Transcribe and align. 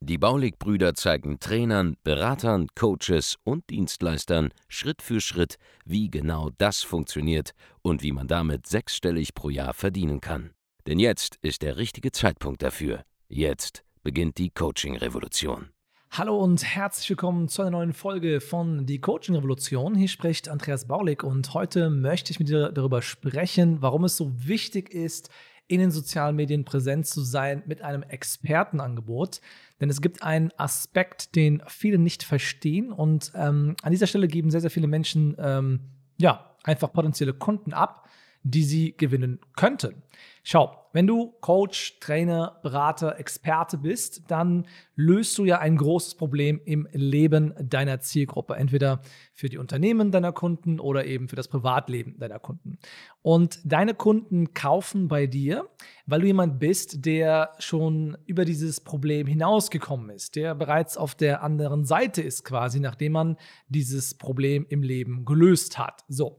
Die 0.00 0.18
Baulig-Brüder 0.18 0.94
zeigen 0.94 1.40
Trainern, 1.40 1.96
Beratern, 2.04 2.68
Coaches 2.74 3.36
und 3.44 3.68
Dienstleistern 3.70 4.50
Schritt 4.68 5.02
für 5.02 5.20
Schritt, 5.20 5.56
wie 5.84 6.10
genau 6.10 6.50
das 6.58 6.82
funktioniert 6.82 7.52
und 7.82 8.02
wie 8.02 8.12
man 8.12 8.28
damit 8.28 8.66
sechsstellig 8.66 9.34
pro 9.34 9.50
Jahr 9.50 9.74
verdienen 9.74 10.20
kann. 10.20 10.50
Denn 10.86 10.98
jetzt 10.98 11.36
ist 11.42 11.62
der 11.62 11.76
richtige 11.76 12.12
Zeitpunkt 12.12 12.62
dafür. 12.62 13.02
Jetzt 13.28 13.84
beginnt 14.02 14.38
die 14.38 14.50
Coaching-Revolution. 14.50 15.70
Hallo 16.10 16.38
und 16.38 16.64
herzlich 16.64 17.10
willkommen 17.10 17.48
zu 17.48 17.60
einer 17.60 17.72
neuen 17.72 17.92
Folge 17.92 18.40
von 18.40 18.86
Die 18.86 18.98
Coaching 18.98 19.36
Revolution. 19.36 19.94
Hier 19.94 20.08
spricht 20.08 20.48
Andreas 20.48 20.88
Baulig 20.88 21.22
und 21.22 21.52
heute 21.52 21.90
möchte 21.90 22.32
ich 22.32 22.38
mit 22.38 22.48
dir 22.48 22.72
darüber 22.72 23.02
sprechen, 23.02 23.82
warum 23.82 24.04
es 24.04 24.16
so 24.16 24.32
wichtig 24.34 24.92
ist, 24.92 25.28
in 25.68 25.80
den 25.80 25.90
sozialen 25.90 26.34
Medien 26.34 26.64
präsent 26.64 27.06
zu 27.06 27.20
sein 27.20 27.62
mit 27.66 27.82
einem 27.82 28.02
Expertenangebot. 28.02 29.40
Denn 29.80 29.90
es 29.90 30.00
gibt 30.00 30.22
einen 30.22 30.50
Aspekt, 30.56 31.36
den 31.36 31.62
viele 31.68 31.98
nicht 31.98 32.24
verstehen. 32.24 32.90
Und 32.90 33.32
ähm, 33.34 33.76
an 33.82 33.92
dieser 33.92 34.06
Stelle 34.06 34.28
geben 34.28 34.50
sehr, 34.50 34.62
sehr 34.62 34.70
viele 34.70 34.88
Menschen 34.88 35.36
ähm, 35.38 35.80
ja, 36.16 36.56
einfach 36.64 36.92
potenzielle 36.92 37.34
Kunden 37.34 37.72
ab, 37.72 38.08
die 38.42 38.62
sie 38.62 38.96
gewinnen 38.96 39.40
könnten. 39.56 40.02
Schau, 40.42 40.88
wenn 40.94 41.06
du 41.06 41.34
Coach, 41.40 42.00
Trainer, 42.00 42.58
Berater, 42.62 43.18
Experte 43.18 43.76
bist, 43.76 44.22
dann 44.28 44.66
löst 44.96 45.36
du 45.36 45.44
ja 45.44 45.58
ein 45.58 45.76
großes 45.76 46.14
Problem 46.14 46.60
im 46.64 46.88
Leben 46.92 47.52
deiner 47.60 48.00
Zielgruppe. 48.00 48.54
Entweder 48.54 49.02
für 49.34 49.50
die 49.50 49.58
Unternehmen 49.58 50.10
deiner 50.10 50.32
Kunden 50.32 50.80
oder 50.80 51.04
eben 51.04 51.28
für 51.28 51.36
das 51.36 51.48
Privatleben 51.48 52.18
deiner 52.18 52.38
Kunden. 52.38 52.78
Und 53.20 53.60
deine 53.64 53.92
Kunden 53.92 54.54
kaufen 54.54 55.08
bei 55.08 55.26
dir, 55.26 55.68
weil 56.06 56.22
du 56.22 56.26
jemand 56.28 56.58
bist, 56.58 57.04
der 57.04 57.52
schon 57.58 58.16
über 58.24 58.46
dieses 58.46 58.80
Problem 58.80 59.26
hinausgekommen 59.26 60.08
ist, 60.08 60.34
der 60.34 60.54
bereits 60.54 60.96
auf 60.96 61.14
der 61.14 61.42
anderen 61.42 61.84
Seite 61.84 62.22
ist 62.22 62.44
quasi, 62.44 62.80
nachdem 62.80 63.12
man 63.12 63.36
dieses 63.68 64.14
Problem 64.14 64.64
im 64.68 64.82
Leben 64.82 65.26
gelöst 65.26 65.78
hat. 65.78 66.04
So. 66.08 66.38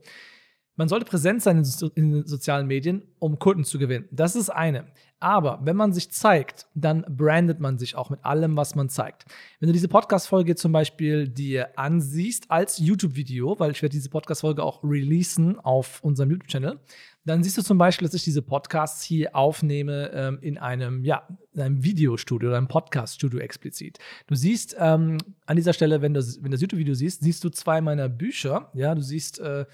Man 0.80 0.88
sollte 0.88 1.04
präsent 1.04 1.42
sein 1.42 1.62
in, 1.94 2.10
den 2.10 2.26
sozialen 2.26 2.66
Medien, 2.66 3.02
um 3.18 3.38
Kunden 3.38 3.64
zu 3.64 3.78
gewinnen. 3.78 4.08
Das 4.10 4.34
ist 4.34 4.48
eine. 4.48 4.86
Aber 5.18 5.60
wenn 5.62 5.76
man 5.76 5.92
sich 5.92 6.10
zeigt, 6.10 6.68
dann 6.74 7.04
brandet 7.06 7.60
man 7.60 7.76
sich 7.76 7.96
auch 7.96 8.08
mit 8.08 8.24
allem, 8.24 8.56
was 8.56 8.74
man 8.74 8.88
zeigt. 8.88 9.26
Wenn 9.58 9.66
du 9.66 9.74
diese 9.74 9.88
Podcast-Folge 9.88 10.54
zum 10.54 10.72
Beispiel 10.72 11.28
dir 11.28 11.78
ansiehst 11.78 12.50
als 12.50 12.78
YouTube-Video, 12.78 13.60
weil 13.60 13.72
ich 13.72 13.82
werde 13.82 13.92
diese 13.92 14.08
Podcast-Folge 14.08 14.62
auch 14.62 14.82
releasen 14.82 15.58
auf 15.58 16.02
unserem 16.02 16.30
YouTube-Channel, 16.30 16.80
dann 17.26 17.42
siehst 17.42 17.58
du 17.58 17.62
zum 17.62 17.76
Beispiel, 17.76 18.08
dass 18.08 18.14
ich 18.14 18.24
diese 18.24 18.40
Podcasts 18.40 19.02
hier 19.02 19.36
aufnehme 19.36 20.10
ähm, 20.14 20.38
in 20.40 20.56
einem, 20.56 21.04
ja, 21.04 21.28
in 21.52 21.60
einem 21.60 21.84
Videostudio 21.84 22.48
oder 22.48 22.56
einem 22.56 22.68
Podcast-Studio 22.68 23.40
explizit. 23.40 23.98
Du 24.28 24.34
siehst 24.34 24.74
ähm, 24.78 25.18
an 25.44 25.56
dieser 25.56 25.74
Stelle, 25.74 26.00
wenn 26.00 26.14
du, 26.14 26.22
wenn 26.40 26.50
das 26.50 26.62
YouTube-Video 26.62 26.94
siehst, 26.94 27.20
siehst 27.20 27.44
du 27.44 27.50
zwei 27.50 27.82
meiner 27.82 28.08
Bücher. 28.08 28.70
Ja, 28.72 28.94
du 28.94 29.02
siehst 29.02 29.40
äh, 29.40 29.66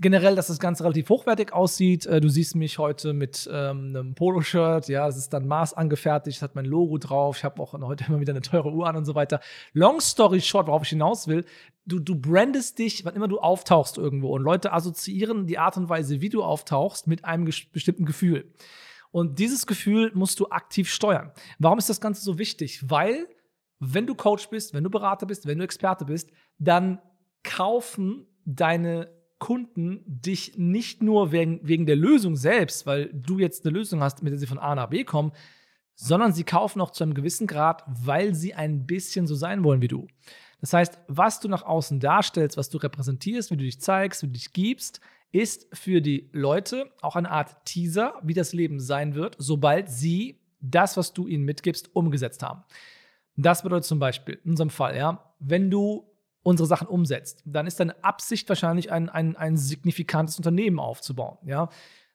generell, 0.00 0.34
dass 0.34 0.46
das 0.46 0.58
Ganze 0.58 0.84
relativ 0.84 1.08
hochwertig 1.08 1.52
aussieht. 1.52 2.06
Äh, 2.06 2.20
du 2.20 2.28
siehst 2.28 2.56
mich 2.56 2.78
heute 2.78 3.12
mit 3.12 3.48
ähm, 3.52 3.94
einem 3.94 4.14
Poloshirt, 4.14 4.88
ja, 4.88 5.06
das 5.06 5.16
ist 5.16 5.32
dann 5.32 5.46
Maß 5.46 5.74
angefertigt, 5.74 6.42
hat 6.42 6.54
mein 6.54 6.64
Logo 6.64 6.98
drauf. 6.98 7.36
Ich 7.36 7.44
habe 7.44 7.62
auch 7.62 7.72
heute 7.74 8.04
immer 8.08 8.20
wieder 8.20 8.32
eine 8.32 8.40
teure 8.40 8.70
Uhr 8.70 8.86
an 8.86 8.96
und 8.96 9.04
so 9.04 9.14
weiter. 9.14 9.40
Long 9.72 10.00
story 10.00 10.40
short, 10.40 10.66
worauf 10.66 10.82
ich 10.82 10.88
hinaus 10.88 11.28
will, 11.28 11.44
du, 11.84 11.98
du 11.98 12.14
brandest 12.14 12.78
dich, 12.78 13.04
wann 13.04 13.14
immer 13.14 13.28
du 13.28 13.38
auftauchst 13.38 13.98
irgendwo 13.98 14.34
und 14.34 14.42
Leute 14.42 14.72
assoziieren 14.72 15.46
die 15.46 15.58
Art 15.58 15.76
und 15.76 15.88
Weise, 15.88 16.20
wie 16.20 16.28
du 16.28 16.42
auftauchst, 16.42 17.06
mit 17.06 17.24
einem 17.24 17.44
bestimmten 17.44 18.06
Gefühl. 18.06 18.52
Und 19.12 19.38
dieses 19.38 19.66
Gefühl 19.66 20.12
musst 20.14 20.38
du 20.40 20.48
aktiv 20.50 20.88
steuern. 20.88 21.32
Warum 21.58 21.78
ist 21.78 21.88
das 21.88 22.00
Ganze 22.00 22.22
so 22.22 22.38
wichtig? 22.38 22.88
Weil, 22.88 23.26
wenn 23.80 24.06
du 24.06 24.14
Coach 24.14 24.48
bist, 24.48 24.72
wenn 24.72 24.84
du 24.84 24.90
Berater 24.90 25.26
bist, 25.26 25.46
wenn 25.46 25.58
du 25.58 25.64
Experte 25.64 26.04
bist, 26.04 26.30
dann 26.58 27.00
kaufen 27.42 28.26
deine 28.44 29.19
Kunden 29.40 30.04
dich 30.06 30.56
nicht 30.56 31.02
nur 31.02 31.32
wegen, 31.32 31.58
wegen 31.66 31.86
der 31.86 31.96
Lösung 31.96 32.36
selbst, 32.36 32.86
weil 32.86 33.10
du 33.12 33.40
jetzt 33.40 33.66
eine 33.66 33.76
Lösung 33.76 34.00
hast, 34.00 34.22
mit 34.22 34.32
der 34.32 34.38
sie 34.38 34.46
von 34.46 34.58
A 34.58 34.76
nach 34.76 34.90
B 34.90 35.02
kommen, 35.02 35.32
sondern 35.96 36.32
sie 36.32 36.44
kaufen 36.44 36.80
auch 36.80 36.90
zu 36.90 37.02
einem 37.02 37.14
gewissen 37.14 37.48
Grad, 37.48 37.82
weil 37.88 38.34
sie 38.34 38.54
ein 38.54 38.86
bisschen 38.86 39.26
so 39.26 39.34
sein 39.34 39.64
wollen 39.64 39.82
wie 39.82 39.88
du. 39.88 40.06
Das 40.60 40.72
heißt, 40.72 41.00
was 41.08 41.40
du 41.40 41.48
nach 41.48 41.62
außen 41.62 42.00
darstellst, 42.00 42.56
was 42.56 42.68
du 42.68 42.78
repräsentierst, 42.78 43.50
wie 43.50 43.56
du 43.56 43.64
dich 43.64 43.80
zeigst, 43.80 44.22
wie 44.22 44.26
du 44.26 44.34
dich 44.34 44.52
gibst, 44.52 45.00
ist 45.32 45.66
für 45.72 46.00
die 46.00 46.28
Leute 46.32 46.90
auch 47.00 47.16
eine 47.16 47.30
Art 47.30 47.64
Teaser, 47.64 48.14
wie 48.22 48.34
das 48.34 48.52
Leben 48.52 48.78
sein 48.78 49.14
wird, 49.14 49.36
sobald 49.38 49.88
sie 49.88 50.40
das, 50.60 50.96
was 50.96 51.12
du 51.12 51.26
ihnen 51.26 51.44
mitgibst, 51.44 51.94
umgesetzt 51.94 52.42
haben. 52.42 52.62
Das 53.36 53.62
bedeutet 53.62 53.86
zum 53.86 53.98
Beispiel, 53.98 54.38
in 54.44 54.50
unserem 54.50 54.70
Fall, 54.70 54.96
ja, 54.96 55.34
wenn 55.38 55.70
du 55.70 56.09
unsere 56.42 56.66
Sachen 56.66 56.88
umsetzt, 56.88 57.42
dann 57.44 57.66
ist 57.66 57.80
deine 57.80 58.02
Absicht 58.02 58.48
wahrscheinlich 58.48 58.90
ein, 58.90 59.08
ein, 59.08 59.36
ein 59.36 59.56
signifikantes 59.56 60.36
Unternehmen 60.36 60.78
aufzubauen. 60.78 61.38
Ja? 61.44 61.68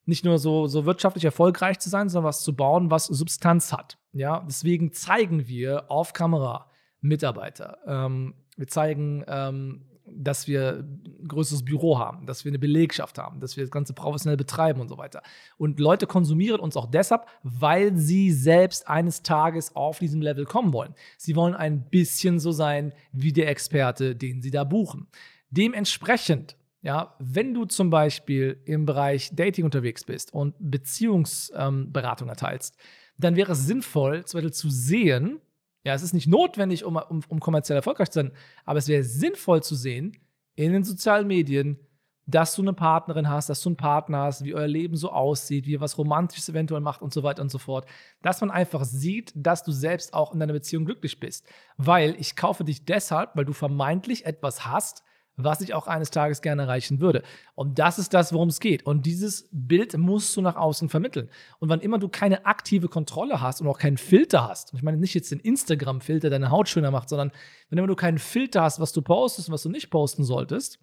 Nicht 0.05 0.25
nur 0.25 0.39
so, 0.39 0.67
so 0.67 0.85
wirtschaftlich 0.85 1.25
erfolgreich 1.25 1.79
zu 1.79 1.89
sein, 1.89 2.09
sondern 2.09 2.29
was 2.29 2.41
zu 2.41 2.55
bauen, 2.55 2.91
was 2.91 3.05
Substanz 3.05 3.71
hat. 3.71 3.97
Ja? 4.13 4.43
Deswegen 4.47 4.91
zeigen 4.91 5.47
wir 5.47 5.91
auf 5.91 6.13
Kamera 6.13 6.69
Mitarbeiter. 7.01 7.77
Ähm, 7.85 8.33
wir 8.57 8.67
zeigen 8.67 9.23
ähm, 9.27 9.85
dass 10.17 10.47
wir 10.47 10.85
ein 10.87 11.27
größeres 11.27 11.63
Büro 11.63 11.99
haben, 11.99 12.25
dass 12.25 12.45
wir 12.45 12.51
eine 12.51 12.59
Belegschaft 12.59 13.17
haben, 13.17 13.39
dass 13.39 13.57
wir 13.57 13.63
das 13.63 13.71
Ganze 13.71 13.93
professionell 13.93 14.37
betreiben 14.37 14.81
und 14.81 14.89
so 14.89 14.97
weiter. 14.97 15.21
Und 15.57 15.79
Leute 15.79 16.07
konsumieren 16.07 16.59
uns 16.59 16.77
auch 16.77 16.89
deshalb, 16.89 17.25
weil 17.43 17.95
sie 17.95 18.31
selbst 18.31 18.87
eines 18.87 19.23
Tages 19.23 19.75
auf 19.75 19.99
diesem 19.99 20.21
Level 20.21 20.45
kommen 20.45 20.73
wollen. 20.73 20.95
Sie 21.17 21.35
wollen 21.35 21.53
ein 21.53 21.89
bisschen 21.89 22.39
so 22.39 22.51
sein 22.51 22.93
wie 23.11 23.33
der 23.33 23.49
Experte, 23.49 24.15
den 24.15 24.41
sie 24.41 24.51
da 24.51 24.63
buchen. 24.63 25.07
Dementsprechend, 25.49 26.57
ja, 26.81 27.15
wenn 27.19 27.53
du 27.53 27.65
zum 27.65 27.89
Beispiel 27.89 28.61
im 28.65 28.85
Bereich 28.85 29.31
Dating 29.33 29.65
unterwegs 29.65 30.03
bist 30.03 30.33
und 30.33 30.55
Beziehungsberatung 30.59 32.27
ähm, 32.27 32.29
erteilst, 32.29 32.77
dann 33.17 33.35
wäre 33.35 33.53
es 33.53 33.65
sinnvoll, 33.65 34.25
zum 34.25 34.39
Beispiel 34.39 34.53
zu 34.53 34.69
sehen, 34.69 35.39
ja, 35.85 35.93
es 35.93 36.03
ist 36.03 36.13
nicht 36.13 36.27
notwendig, 36.27 36.83
um, 36.83 36.97
um, 36.97 37.21
um 37.27 37.39
kommerziell 37.39 37.77
erfolgreich 37.77 38.09
zu 38.09 38.19
sein, 38.19 38.31
aber 38.65 38.79
es 38.79 38.87
wäre 38.87 39.03
sinnvoll 39.03 39.63
zu 39.63 39.75
sehen 39.75 40.17
in 40.55 40.73
den 40.73 40.83
sozialen 40.83 41.27
Medien, 41.27 41.79
dass 42.27 42.55
du 42.55 42.63
eine 42.63 42.73
Partnerin 42.73 43.29
hast, 43.29 43.49
dass 43.49 43.61
du 43.61 43.69
einen 43.69 43.77
Partner 43.77 44.23
hast, 44.23 44.43
wie 44.43 44.55
euer 44.55 44.67
Leben 44.67 44.95
so 44.95 45.11
aussieht, 45.11 45.67
wie 45.67 45.73
ihr 45.73 45.81
was 45.81 45.97
Romantisches 45.97 46.49
eventuell 46.49 46.81
macht 46.81 47.03
und 47.03 47.13
so 47.13 47.21
weiter 47.21 47.43
und 47.43 47.51
so 47.51 47.59
fort. 47.59 47.85
Dass 48.23 48.41
man 48.41 48.49
einfach 48.49 48.83
sieht, 48.83 49.31
dass 49.35 49.63
du 49.63 49.71
selbst 49.71 50.15
auch 50.15 50.33
in 50.33 50.39
deiner 50.39 50.53
Beziehung 50.53 50.85
glücklich 50.85 51.19
bist. 51.19 51.47
Weil 51.77 52.15
ich 52.19 52.35
kaufe 52.35 52.63
dich 52.63 52.83
deshalb, 52.83 53.35
weil 53.35 53.45
du 53.45 53.53
vermeintlich 53.53 54.25
etwas 54.25 54.65
hast, 54.65 55.03
was 55.37 55.61
ich 55.61 55.73
auch 55.73 55.87
eines 55.87 56.11
Tages 56.11 56.41
gerne 56.41 56.63
erreichen 56.63 56.99
würde. 56.99 57.23
Und 57.55 57.79
das 57.79 57.99
ist 57.99 58.13
das, 58.13 58.31
worum 58.33 58.49
es 58.49 58.59
geht. 58.59 58.85
Und 58.85 59.05
dieses 59.05 59.49
Bild 59.51 59.97
musst 59.97 60.35
du 60.37 60.41
nach 60.41 60.55
außen 60.55 60.89
vermitteln. 60.89 61.29
Und 61.59 61.69
wann 61.69 61.81
immer 61.81 61.99
du 61.99 62.07
keine 62.07 62.45
aktive 62.45 62.87
Kontrolle 62.87 63.41
hast 63.41 63.61
und 63.61 63.67
auch 63.67 63.79
keinen 63.79 63.97
Filter 63.97 64.47
hast, 64.47 64.71
und 64.71 64.77
ich 64.77 64.83
meine 64.83 64.97
nicht 64.97 65.13
jetzt 65.13 65.31
den 65.31 65.39
Instagram-Filter, 65.39 66.29
der 66.29 66.39
deine 66.39 66.51
Haut 66.51 66.69
schöner 66.69 66.91
macht, 66.91 67.09
sondern 67.09 67.31
wenn 67.69 67.77
immer 67.77 67.87
du 67.87 67.95
keinen 67.95 68.19
Filter 68.19 68.63
hast, 68.63 68.79
was 68.79 68.93
du 68.93 69.01
postest 69.01 69.49
und 69.49 69.53
was 69.53 69.63
du 69.63 69.69
nicht 69.69 69.89
posten 69.89 70.23
solltest, 70.23 70.79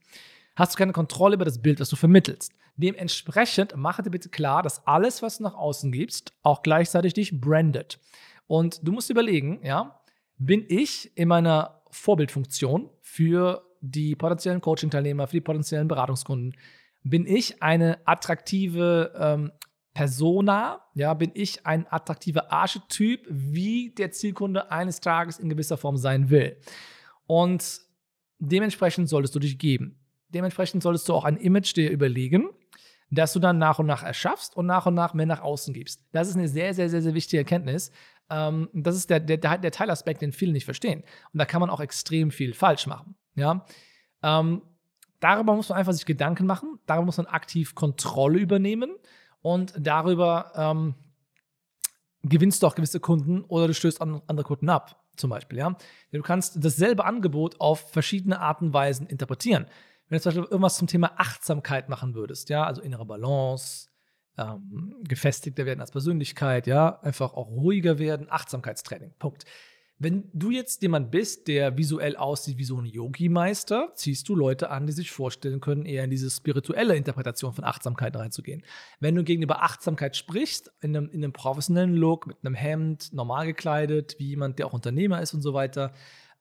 hast 0.57 0.75
du 0.75 0.79
keine 0.79 0.93
Kontrolle 0.93 1.35
über 1.35 1.45
das 1.45 1.63
Bild, 1.63 1.81
was 1.81 1.89
du 1.89 1.97
vermittelst. 1.97 2.53
Dementsprechend 2.77 3.77
mache 3.77 4.03
dir 4.03 4.11
bitte 4.11 4.29
klar, 4.29 4.63
dass 4.63 4.87
alles, 4.87 5.23
was 5.23 5.39
du 5.39 5.45
nach 5.45 5.55
außen 5.55 5.93
gibst, 5.93 6.33
auch 6.43 6.63
gleichzeitig 6.63 7.15
dich 7.15 7.41
brandet. 7.41 8.01
Und 8.47 8.87
du 8.87 8.93
musst 8.93 9.11
überlegen, 9.11 9.61
ja, 9.63 10.01
bin 10.39 10.65
ich 10.69 11.17
in 11.17 11.29
meiner 11.29 11.83
Vorbildfunktion 11.91 12.91
für 13.01 13.63
die 13.83 14.15
potenziellen 14.15 14.61
Coaching-Teilnehmer, 14.61 15.27
für 15.27 15.37
die 15.37 15.41
potenziellen 15.43 15.89
Beratungskunden, 15.89 16.57
bin 17.03 17.27
ich 17.27 17.63
eine 17.63 17.99
attraktive 18.07 19.13
ähm, 19.19 19.53
Persona, 19.93 20.87
ja, 20.95 21.13
bin 21.13 21.33
ich 21.35 21.67
ein 21.67 21.87
attraktiver 21.91 22.51
Archetyp, 22.51 23.27
wie 23.29 23.91
der 23.91 24.13
Zielkunde 24.13 24.71
eines 24.71 25.01
Tages 25.01 25.39
in 25.39 25.51
gewisser 25.51 25.77
Form 25.77 25.97
sein 25.97 26.31
will. 26.31 26.57
Und 27.27 27.81
dementsprechend 28.39 29.09
solltest 29.09 29.35
du 29.35 29.39
dich 29.39 29.59
geben. 29.59 29.99
Dementsprechend 30.29 30.83
solltest 30.83 31.09
du 31.09 31.15
auch 31.15 31.25
ein 31.25 31.37
Image 31.37 31.77
dir 31.77 31.91
überlegen, 31.91 32.49
das 33.11 33.35
du 33.35 33.41
dann 33.41 33.59
nach 33.59 33.79
und 33.79 33.87
nach 33.87 34.03
erschaffst 34.03 34.57
und 34.57 34.65
nach 34.65 34.87
und 34.87 34.95
nach 34.95 35.13
mehr 35.13 35.27
nach 35.27 35.43
außen 35.43 35.75
gibst. 35.75 36.07
Das 36.13 36.29
ist 36.29 36.37
eine 36.37 36.49
sehr, 36.49 36.73
sehr, 36.73 36.89
sehr, 36.89 37.03
sehr 37.03 37.15
wichtige 37.15 37.41
Erkenntnis. 37.41 37.91
Ähm, 38.31 38.71
das 38.73 38.97
ist 38.97 39.11
der, 39.11 39.21
der, 39.21 39.37
der 39.37 39.73
Teilaspekt, 39.73 40.23
den 40.23 40.33
viele 40.33 40.53
nicht 40.53 40.65
verstehen. 40.65 41.03
Und 41.33 41.39
da 41.39 41.45
kann 41.45 41.61
man 41.61 41.69
auch 41.69 41.81
extrem 41.81 42.31
viel 42.31 42.55
falsch 42.55 42.87
machen. 42.87 43.17
Ja? 43.35 43.65
Ähm, 44.23 44.63
darüber 45.21 45.55
muss 45.55 45.69
man 45.69 45.79
einfach 45.79 45.93
sich 45.93 46.07
Gedanken 46.07 46.47
machen, 46.47 46.79
darüber 46.87 47.07
muss 47.07 47.17
man 47.17 47.27
aktiv 47.27 47.75
Kontrolle 47.75 48.39
übernehmen 48.39 48.97
und 49.41 49.75
darüber 49.79 50.53
ähm, 50.55 50.95
gewinnst 52.23 52.63
du 52.63 52.67
auch 52.67 52.75
gewisse 52.75 53.01
Kunden 53.01 53.43
oder 53.45 53.67
du 53.67 53.75
stößt 53.75 54.01
andere 54.01 54.45
Kunden 54.45 54.69
ab, 54.69 55.03
zum 55.17 55.31
Beispiel. 55.31 55.59
Ja? 55.59 55.77
Du 56.13 56.23
kannst 56.23 56.65
dasselbe 56.65 57.05
Angebot 57.05 57.61
auf 57.61 57.91
verschiedene 57.91 58.41
Arten 58.41 58.67
und 58.67 58.75
Weisen 58.75 59.07
interpretieren. 59.07 59.67
Wenn 60.09 60.19
du 60.19 60.23
zum 60.23 60.31
Beispiel 60.31 60.51
irgendwas 60.51 60.77
zum 60.77 60.89
Thema 60.89 61.13
Achtsamkeit 61.17 61.89
machen 61.89 62.15
würdest, 62.15 62.51
ja, 62.51 62.65
also 62.65 62.83
innere 62.83 63.07
Balance, 63.07 63.89
ähm, 64.39 64.97
gefestigter 65.07 65.67
werden 65.67 65.81
als 65.81 65.91
Persönlichkeit, 65.91 66.67
ja, 66.67 67.01
einfach 67.01 67.35
auch 67.35 67.49
ruhiger 67.49 67.99
werden, 67.99 68.27
Achtsamkeitstraining, 68.31 69.15
Punkt. 69.19 69.45
Wenn 70.05 70.29
du 70.33 70.51
jetzt 70.51 70.83
jemand 70.83 71.13
bist, 71.13 71.47
der 71.47 71.79
visuell 71.79 72.17
aussieht 72.17 72.59
wie 72.59 72.65
so 72.65 72.77
ein 72.77 72.87
Yogi-Meister, 72.87 73.93
ziehst 73.95 74.29
du 74.29 74.35
Leute 74.35 74.69
an, 74.69 74.85
die 74.85 74.93
sich 74.93 75.13
vorstellen 75.13 75.61
können, 75.61 75.85
eher 75.85 76.03
in 76.03 76.11
diese 76.11 76.29
spirituelle 76.29 76.97
Interpretation 76.97 77.53
von 77.53 77.63
Achtsamkeit 77.63 78.17
reinzugehen. 78.17 78.65
Wenn 78.99 79.15
du 79.15 79.23
gegenüber 79.23 79.63
Achtsamkeit 79.63 80.17
sprichst, 80.17 80.73
in 80.81 80.97
einem, 80.97 81.09
in 81.11 81.23
einem 81.23 81.33
professionellen 81.33 81.95
Look, 81.95 82.27
mit 82.27 82.37
einem 82.43 82.57
Hemd, 82.57 83.13
normal 83.13 83.47
gekleidet, 83.47 84.17
wie 84.19 84.27
jemand, 84.27 84.59
der 84.59 84.67
auch 84.67 84.73
Unternehmer 84.73 85.23
ist 85.23 85.35
und 85.35 85.43
so 85.43 85.55
weiter, 85.55 85.93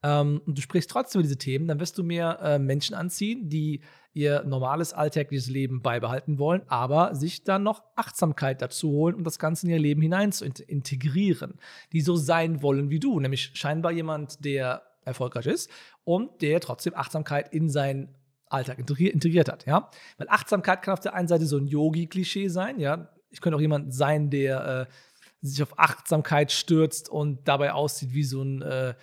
ähm, 0.01 0.41
und 0.47 0.57
du 0.57 0.61
sprichst 0.63 0.89
trotzdem 0.89 1.19
über 1.19 1.27
diese 1.27 1.37
Themen, 1.37 1.67
dann 1.67 1.79
wirst 1.79 1.99
du 1.99 2.03
mehr 2.03 2.39
äh, 2.41 2.57
Menschen 2.57 2.95
anziehen, 2.95 3.47
die 3.47 3.81
ihr 4.13 4.43
normales 4.43 4.93
alltägliches 4.93 5.49
Leben 5.49 5.81
beibehalten 5.81 6.37
wollen, 6.37 6.61
aber 6.67 7.15
sich 7.15 7.43
dann 7.43 7.63
noch 7.63 7.83
Achtsamkeit 7.95 8.61
dazu 8.61 8.91
holen, 8.91 9.15
um 9.15 9.23
das 9.23 9.39
Ganze 9.39 9.65
in 9.65 9.71
ihr 9.71 9.79
Leben 9.79 10.01
hinein 10.01 10.31
zu 10.31 10.45
integrieren, 10.45 11.59
die 11.93 12.01
so 12.01 12.15
sein 12.15 12.61
wollen 12.61 12.89
wie 12.89 12.99
du, 12.99 13.19
nämlich 13.19 13.51
scheinbar 13.53 13.91
jemand, 13.91 14.43
der 14.43 14.83
erfolgreich 15.03 15.47
ist 15.47 15.69
und 16.03 16.41
der 16.41 16.59
trotzdem 16.59 16.93
Achtsamkeit 16.95 17.53
in 17.53 17.69
seinen 17.69 18.15
Alltag 18.47 18.79
integriert 18.79 19.49
hat, 19.49 19.65
ja. 19.65 19.89
Weil 20.17 20.27
Achtsamkeit 20.29 20.81
kann 20.81 20.93
auf 20.93 20.99
der 20.99 21.13
einen 21.13 21.27
Seite 21.27 21.45
so 21.45 21.57
ein 21.57 21.67
Yogi-Klischee 21.67 22.49
sein, 22.49 22.79
ja. 22.79 23.09
Ich 23.29 23.39
könnte 23.39 23.55
auch 23.55 23.61
jemand 23.61 23.93
sein, 23.93 24.29
der 24.29 24.87
äh, 24.89 24.93
sich 25.41 25.63
auf 25.63 25.79
Achtsamkeit 25.79 26.51
stürzt 26.51 27.07
und 27.09 27.47
dabei 27.47 27.71
aussieht 27.71 28.13
wie 28.13 28.25
so 28.25 28.43
ein 28.43 28.61
äh, 28.61 28.93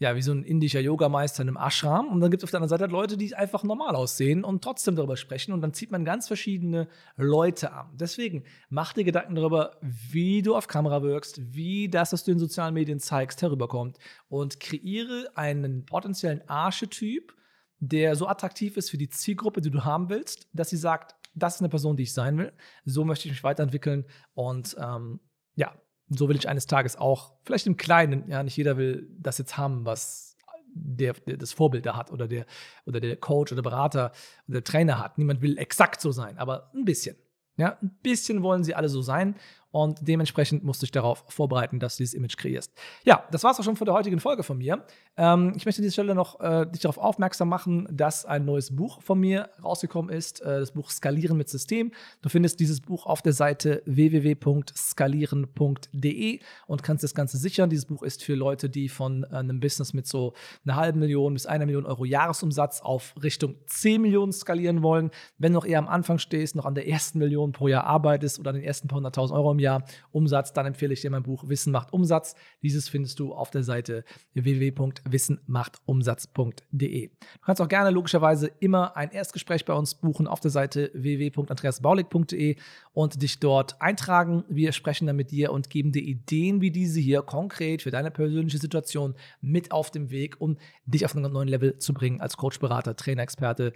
ja, 0.00 0.16
wie 0.16 0.22
so 0.22 0.32
ein 0.32 0.44
indischer 0.44 0.80
Yogameister 0.80 1.42
in 1.42 1.48
einem 1.48 1.58
Ashram. 1.58 2.08
Und 2.08 2.20
dann 2.20 2.30
gibt 2.30 2.42
es 2.42 2.44
auf 2.44 2.50
der 2.50 2.62
anderen 2.62 2.70
Seite 2.70 2.90
Leute, 2.90 3.18
die 3.18 3.34
einfach 3.34 3.64
normal 3.64 3.94
aussehen 3.94 4.44
und 4.44 4.64
trotzdem 4.64 4.96
darüber 4.96 5.18
sprechen. 5.18 5.52
Und 5.52 5.60
dann 5.60 5.74
zieht 5.74 5.90
man 5.90 6.06
ganz 6.06 6.26
verschiedene 6.26 6.88
Leute 7.16 7.74
an. 7.74 7.90
Deswegen 7.92 8.44
mach 8.70 8.94
dir 8.94 9.04
Gedanken 9.04 9.34
darüber, 9.34 9.76
wie 9.82 10.40
du 10.40 10.56
auf 10.56 10.68
Kamera 10.68 11.02
wirkst, 11.02 11.54
wie 11.54 11.90
das, 11.90 12.14
was 12.14 12.24
du 12.24 12.32
in 12.32 12.38
sozialen 12.38 12.72
Medien 12.72 12.98
zeigst, 12.98 13.42
herüberkommt. 13.42 13.98
Und 14.28 14.58
kreiere 14.58 15.30
einen 15.34 15.84
potenziellen 15.84 16.48
Archetyp, 16.48 17.34
der 17.78 18.16
so 18.16 18.26
attraktiv 18.26 18.78
ist 18.78 18.88
für 18.88 18.98
die 18.98 19.10
Zielgruppe, 19.10 19.60
die 19.60 19.70
du 19.70 19.84
haben 19.84 20.08
willst, 20.08 20.48
dass 20.54 20.70
sie 20.70 20.78
sagt, 20.78 21.14
das 21.34 21.56
ist 21.56 21.60
eine 21.60 21.68
Person, 21.68 21.98
die 21.98 22.04
ich 22.04 22.14
sein 22.14 22.38
will. 22.38 22.54
So 22.86 23.04
möchte 23.04 23.28
ich 23.28 23.32
mich 23.32 23.44
weiterentwickeln. 23.44 24.06
Und 24.32 24.76
ähm, 24.80 25.20
ja, 25.56 25.74
so 26.10 26.28
will 26.28 26.36
ich 26.36 26.48
eines 26.48 26.66
Tages 26.66 26.96
auch, 26.96 27.32
vielleicht 27.44 27.66
im 27.66 27.76
Kleinen, 27.76 28.28
ja, 28.28 28.42
nicht 28.42 28.56
jeder 28.56 28.76
will 28.76 29.08
das 29.18 29.38
jetzt 29.38 29.56
haben, 29.56 29.84
was 29.84 30.36
der, 30.72 31.14
der 31.14 31.36
das 31.36 31.52
Vorbild 31.52 31.86
da 31.86 31.96
hat 31.96 32.10
oder 32.10 32.28
der, 32.28 32.46
oder 32.86 33.00
der 33.00 33.16
Coach 33.16 33.52
oder 33.52 33.62
Berater 33.62 34.12
oder 34.46 34.60
der 34.60 34.64
Trainer 34.64 34.98
hat. 34.98 35.18
Niemand 35.18 35.40
will 35.40 35.58
exakt 35.58 36.00
so 36.00 36.12
sein, 36.12 36.38
aber 36.38 36.70
ein 36.74 36.84
bisschen. 36.84 37.16
Ja, 37.56 37.76
ein 37.82 37.98
bisschen 38.02 38.42
wollen 38.42 38.64
sie 38.64 38.74
alle 38.74 38.88
so 38.88 39.02
sein 39.02 39.36
und 39.72 39.98
dementsprechend 40.00 40.64
musst 40.64 40.82
du 40.82 40.86
dich 40.86 40.92
darauf 40.92 41.24
vorbereiten, 41.28 41.78
dass 41.78 41.96
du 41.96 42.02
dieses 42.02 42.14
Image 42.14 42.36
kreierst. 42.36 42.72
Ja, 43.04 43.22
das 43.30 43.44
war 43.44 43.52
es 43.52 43.60
auch 43.60 43.64
schon 43.64 43.76
von 43.76 43.84
der 43.84 43.94
heutigen 43.94 44.18
Folge 44.18 44.42
von 44.42 44.58
mir. 44.58 44.84
Ähm, 45.16 45.52
ich 45.56 45.64
möchte 45.64 45.80
an 45.80 45.84
dieser 45.84 45.92
Stelle 45.92 46.12
noch 46.14 46.40
äh, 46.40 46.66
dich 46.66 46.80
darauf 46.80 46.98
aufmerksam 46.98 47.48
machen, 47.48 47.86
dass 47.90 48.24
ein 48.24 48.44
neues 48.44 48.74
Buch 48.74 49.00
von 49.02 49.20
mir 49.20 49.50
rausgekommen 49.62 50.12
ist, 50.14 50.40
äh, 50.40 50.58
das 50.60 50.72
Buch 50.72 50.90
Skalieren 50.90 51.36
mit 51.36 51.48
System. 51.48 51.92
Du 52.22 52.28
findest 52.28 52.58
dieses 52.58 52.80
Buch 52.80 53.06
auf 53.06 53.22
der 53.22 53.32
Seite 53.32 53.84
www.skalieren.de 53.86 56.40
und 56.66 56.82
kannst 56.82 57.04
das 57.04 57.14
Ganze 57.14 57.38
sichern. 57.38 57.70
Dieses 57.70 57.86
Buch 57.86 58.02
ist 58.02 58.24
für 58.24 58.34
Leute, 58.34 58.68
die 58.68 58.88
von 58.88 59.22
äh, 59.24 59.36
einem 59.36 59.60
Business 59.60 59.92
mit 59.92 60.08
so 60.08 60.34
einer 60.64 60.74
halben 60.76 60.98
Million 60.98 61.34
bis 61.34 61.46
einer 61.46 61.66
Million 61.66 61.86
Euro 61.86 62.04
Jahresumsatz 62.04 62.80
auf 62.80 63.14
Richtung 63.22 63.54
10 63.66 64.02
Millionen 64.02 64.32
skalieren 64.32 64.82
wollen. 64.82 65.12
Wenn 65.38 65.52
du 65.52 65.58
noch 65.58 65.66
eher 65.66 65.78
am 65.78 65.88
Anfang 65.88 66.18
stehst, 66.18 66.56
noch 66.56 66.66
an 66.66 66.74
der 66.74 66.88
ersten 66.88 67.20
Million 67.20 67.52
pro 67.52 67.68
Jahr 67.68 67.84
arbeitest 67.84 68.40
oder 68.40 68.50
an 68.50 68.56
den 68.56 68.64
ersten 68.64 68.88
paar 68.88 68.96
hunderttausend 68.96 69.38
Euro 69.38 69.52
im 69.52 69.59
Jahr 69.60 69.84
Umsatz, 70.10 70.52
dann 70.52 70.66
empfehle 70.66 70.92
ich 70.92 71.00
dir 71.00 71.10
mein 71.10 71.22
Buch 71.22 71.48
Wissen 71.48 71.72
macht 71.72 71.92
Umsatz. 71.92 72.34
Dieses 72.62 72.88
findest 72.88 73.20
du 73.20 73.32
auf 73.32 73.50
der 73.50 73.62
Seite 73.62 74.04
www.wissenmachtumsatz.de. 74.34 77.08
Du 77.08 77.16
kannst 77.42 77.62
auch 77.62 77.68
gerne 77.68 77.90
logischerweise 77.90 78.50
immer 78.60 78.96
ein 78.96 79.10
Erstgespräch 79.10 79.64
bei 79.64 79.74
uns 79.74 79.94
buchen 79.94 80.26
auf 80.26 80.40
der 80.40 80.50
Seite 80.50 80.90
www.andreasbaulig.de 80.94 82.56
und 82.92 83.22
dich 83.22 83.38
dort 83.38 83.80
eintragen. 83.80 84.44
Wir 84.48 84.72
sprechen 84.72 85.06
dann 85.06 85.16
mit 85.16 85.30
dir 85.30 85.52
und 85.52 85.70
geben 85.70 85.92
dir 85.92 86.02
Ideen 86.02 86.60
wie 86.60 86.70
diese 86.70 87.00
hier 87.00 87.22
konkret 87.22 87.82
für 87.82 87.90
deine 87.90 88.10
persönliche 88.10 88.58
Situation 88.58 89.14
mit 89.40 89.72
auf 89.72 89.90
dem 89.90 90.10
Weg, 90.10 90.40
um 90.40 90.58
dich 90.86 91.04
auf 91.04 91.14
einen 91.14 91.32
neuen 91.32 91.48
Level 91.48 91.78
zu 91.78 91.94
bringen 91.94 92.20
als 92.20 92.36
Coach, 92.36 92.58
Berater, 92.58 92.96
Trainer, 92.96 93.22
Experte 93.22 93.72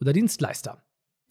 oder 0.00 0.12
Dienstleister. 0.12 0.82